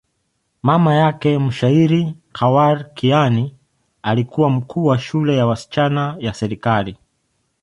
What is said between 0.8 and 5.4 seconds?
yake, mshairi Khawar Kiani, alikuwa mkuu wa shule